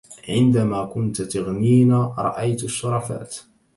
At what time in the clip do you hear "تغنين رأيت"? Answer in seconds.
1.21-2.63